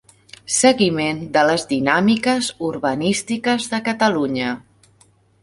[0.53, 4.57] Seguiment de les dinàmiques urbanístiques de Catalunya.